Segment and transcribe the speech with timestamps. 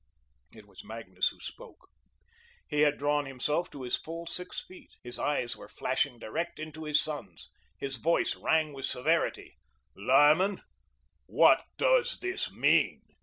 [0.51, 1.87] It was Magnus who spoke.
[2.67, 4.89] He had drawn himself to his full six feet.
[5.03, 7.51] His eyes were flashing direct into his son's.
[7.77, 9.59] His voice rang with severity.
[9.95, 10.63] "Lyman,
[11.27, 13.03] what does this mean?"